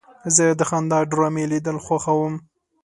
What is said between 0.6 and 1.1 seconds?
خندا